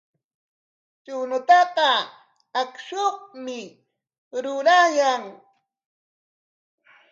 [1.03, 1.89] Chuñutaqa
[2.61, 3.59] akshupikmi
[4.43, 5.23] rurayan.